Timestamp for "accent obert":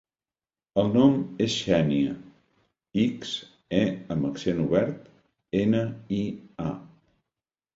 4.31-5.05